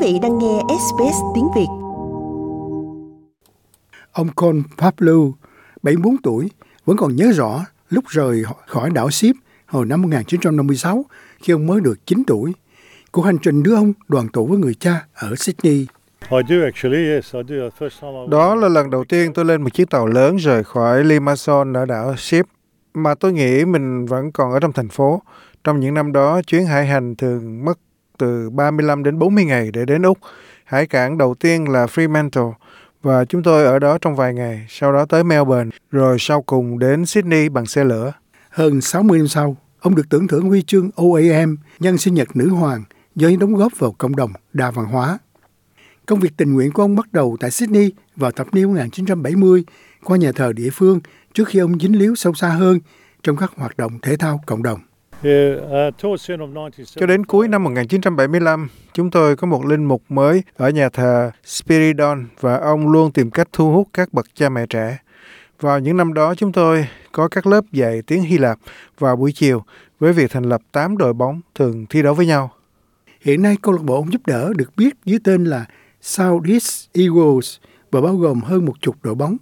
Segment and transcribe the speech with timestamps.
[0.00, 1.66] vị đang nghe SBS tiếng Việt.
[4.12, 5.12] Ông Con Pablo,
[5.82, 6.50] 74 tuổi,
[6.84, 9.36] vẫn còn nhớ rõ lúc rời khỏi đảo Ship
[9.66, 11.04] hồi năm 1956
[11.42, 12.52] khi ông mới được 9 tuổi.
[13.12, 15.86] Cuộc hành trình đưa ông đoàn tụ với người cha ở Sydney.
[18.28, 21.86] Đó là lần đầu tiên tôi lên một chiếc tàu lớn rời khỏi Limassol ở
[21.86, 22.46] đảo Ship,
[22.94, 25.22] mà tôi nghĩ mình vẫn còn ở trong thành phố.
[25.64, 27.78] Trong những năm đó, chuyến hải hành thường mất
[28.20, 30.18] từ 35 đến 40 ngày để đến Úc.
[30.64, 32.52] Hải cảng đầu tiên là Fremantle
[33.02, 36.78] và chúng tôi ở đó trong vài ngày, sau đó tới Melbourne, rồi sau cùng
[36.78, 38.12] đến Sydney bằng xe lửa.
[38.50, 42.48] Hơn 60 năm sau, ông được tưởng thưởng huy chương OAM nhân sinh nhật nữ
[42.48, 45.18] hoàng do những đóng góp vào cộng đồng đa văn hóa.
[46.06, 49.64] Công việc tình nguyện của ông bắt đầu tại Sydney vào thập niên 1970
[50.04, 51.00] qua nhà thờ địa phương
[51.34, 52.80] trước khi ông dính líu sâu xa hơn
[53.22, 54.80] trong các hoạt động thể thao cộng đồng.
[55.22, 61.30] Cho đến cuối năm 1975, chúng tôi có một linh mục mới ở nhà thờ
[61.44, 64.98] Spiridon và ông luôn tìm cách thu hút các bậc cha mẹ trẻ.
[65.60, 68.58] Vào những năm đó, chúng tôi có các lớp dạy tiếng Hy Lạp
[68.98, 69.64] vào buổi chiều
[69.98, 72.50] với việc thành lập 8 đội bóng thường thi đấu với nhau.
[73.20, 75.66] Hiện nay, câu lạc bộ ông giúp đỡ được biết dưới tên là
[76.02, 77.56] Southeast Eagles
[77.90, 79.36] và bao gồm hơn một chục đội bóng.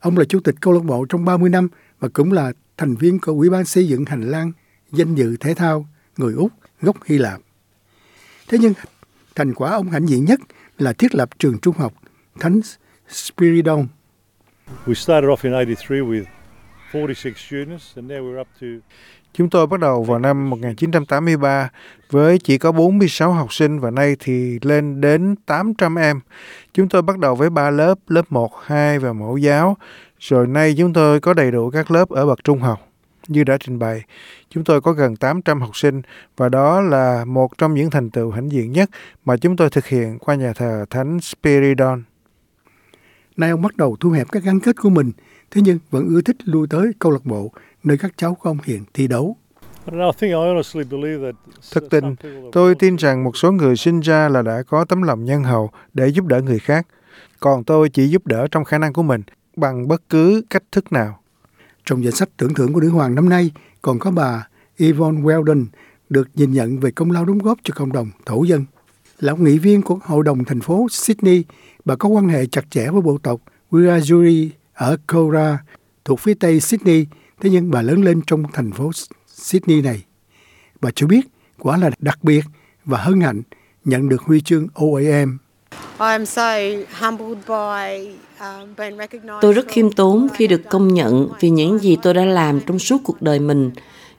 [0.00, 1.68] Ông là chủ tịch câu lạc bộ trong 30 năm
[2.00, 4.52] và cũng là thành viên của Ủy ban xây dựng hành lang
[4.92, 5.86] danh dự thể thao
[6.16, 7.40] người Úc gốc Hy Lạp.
[8.48, 8.72] Thế nhưng
[9.34, 10.40] thành quả ông hãnh diện nhất
[10.78, 11.92] là thiết lập trường trung học
[12.40, 12.60] Thánh
[13.08, 13.86] Spiridon.
[14.86, 16.24] We started off in 83 with
[16.92, 18.66] 46 students and now we're up to
[19.34, 21.70] Chúng tôi bắt đầu vào năm 1983
[22.10, 26.20] với chỉ có 46 học sinh và nay thì lên đến 800 em.
[26.74, 29.76] Chúng tôi bắt đầu với 3 lớp, lớp 1, 2 và mẫu giáo.
[30.18, 32.88] Rồi nay chúng tôi có đầy đủ các lớp ở bậc trung học.
[33.28, 34.02] Như đã trình bày,
[34.50, 36.02] chúng tôi có gần 800 học sinh
[36.36, 38.90] và đó là một trong những thành tựu hãnh diện nhất
[39.24, 42.02] mà chúng tôi thực hiện qua nhà thờ Thánh Spiridon.
[43.36, 45.12] Nay ông bắt đầu thu hẹp các gắn kết của mình,
[45.50, 47.52] thế nhưng vẫn ưa thích lui tới câu lạc bộ
[47.84, 49.36] nơi các cháu của ông hiện thi đấu.
[51.72, 52.14] Thực tình,
[52.52, 55.70] tôi tin rằng một số người sinh ra là đã có tấm lòng nhân hậu
[55.94, 56.86] để giúp đỡ người khác.
[57.40, 59.22] Còn tôi chỉ giúp đỡ trong khả năng của mình,
[59.56, 61.20] bằng bất cứ cách thức nào.
[61.88, 63.50] Trong danh sách tưởng thưởng của nữ hoàng năm nay
[63.82, 65.66] còn có bà Yvonne Weldon
[66.08, 68.64] được nhìn nhận về công lao đóng góp cho cộng đồng thổ dân.
[69.18, 71.44] Là ông nghị viên của Hội đồng thành phố Sydney,
[71.84, 73.40] bà có quan hệ chặt chẽ với bộ tộc
[73.70, 75.58] Wiradjuri ở Cora,
[76.04, 77.06] thuộc phía tây Sydney,
[77.40, 78.90] thế nhưng bà lớn lên trong thành phố
[79.26, 80.04] Sydney này.
[80.80, 81.26] Bà cho biết
[81.58, 82.44] quả là đặc biệt
[82.84, 83.42] và hân hạnh
[83.84, 85.38] nhận được huy chương OAM.
[89.40, 92.78] Tôi rất khiêm tốn khi được công nhận vì những gì tôi đã làm trong
[92.78, 93.70] suốt cuộc đời mình,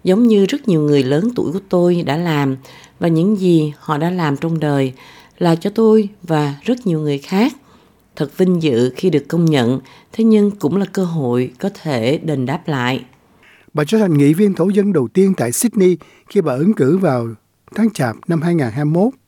[0.03, 2.57] giống như rất nhiều người lớn tuổi của tôi đã làm
[2.99, 4.93] và những gì họ đã làm trong đời
[5.37, 7.53] là cho tôi và rất nhiều người khác.
[8.15, 9.79] Thật vinh dự khi được công nhận,
[10.13, 13.03] thế nhưng cũng là cơ hội có thể đền đáp lại.
[13.73, 15.97] Bà trở thành nghị viên thổ dân đầu tiên tại Sydney
[16.29, 17.27] khi bà ứng cử vào
[17.75, 19.18] tháng Chạp năm 2021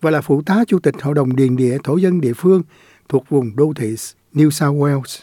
[0.00, 2.62] và là phụ tá chủ tịch Hội đồng Điền địa thổ dân địa phương
[3.08, 3.94] thuộc vùng đô thị
[4.34, 5.22] New South Wales.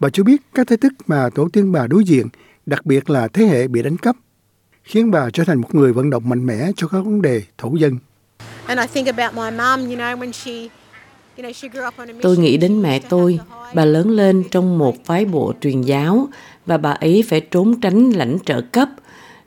[0.00, 2.26] Bà cho biết các thách thức mà tổ tiên bà đối diện,
[2.66, 4.16] đặc biệt là thế hệ bị đánh cắp,
[4.84, 7.76] khiến bà trở thành một người vận động mạnh mẽ cho các vấn đề thổ
[7.76, 7.98] dân.
[12.22, 13.38] Tôi nghĩ đến mẹ tôi,
[13.74, 16.28] bà lớn lên trong một phái bộ truyền giáo
[16.66, 18.88] và bà ấy phải trốn tránh lãnh trợ cấp,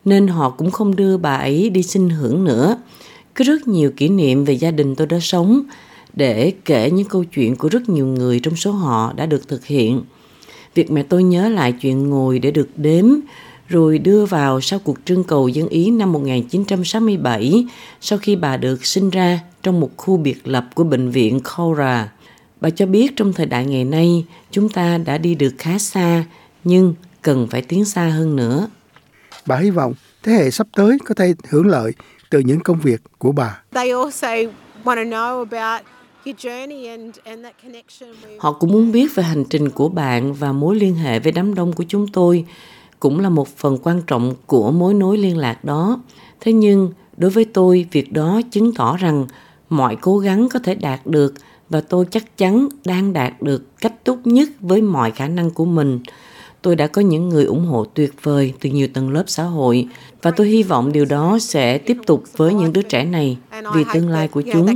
[0.06, 2.78] nên họ cũng không đưa bà ấy đi sinh hưởng nữa.
[3.36, 5.64] Có rất nhiều kỷ niệm về gia đình tôi đã sống,
[6.14, 9.66] để kể những câu chuyện của rất nhiều người trong số họ đã được thực
[9.66, 10.02] hiện.
[10.76, 13.06] Việc mẹ tôi nhớ lại chuyện ngồi để được đếm,
[13.68, 17.66] rồi đưa vào sau cuộc trưng cầu dân Ý năm 1967,
[18.02, 22.12] sau khi bà được sinh ra trong một khu biệt lập của bệnh viện Cora.
[22.62, 26.26] Bà cho biết trong thời đại ngày nay, chúng ta đã đi được khá xa,
[26.64, 28.68] nhưng cần phải tiến xa hơn nữa.
[29.46, 29.94] Bà hy vọng
[30.24, 31.92] thế hệ sắp tới có thể hưởng lợi
[32.30, 33.62] từ những công việc của bà.
[38.40, 41.56] Họ cũng muốn biết về hành trình của bạn và mối liên hệ với đám
[41.56, 42.46] đông của chúng tôi
[43.00, 46.00] cũng là một phần quan trọng của mối nối liên lạc đó.
[46.40, 49.26] Thế nhưng, đối với tôi, việc đó chứng tỏ rằng
[49.70, 51.34] mọi cố gắng có thể đạt được
[51.70, 55.66] và tôi chắc chắn đang đạt được cách tốt nhất với mọi khả năng của
[55.66, 56.00] mình
[56.66, 59.88] tôi đã có những người ủng hộ tuyệt vời từ nhiều tầng lớp xã hội
[60.22, 63.38] và tôi hy vọng điều đó sẽ tiếp tục với những đứa trẻ này
[63.74, 64.68] vì tương lai của chúng.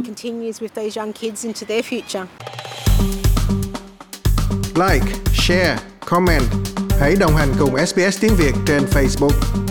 [4.76, 6.44] Like, share, comment.
[7.00, 9.69] Hãy đồng hành cùng SBS tiếng Việt trên Facebook.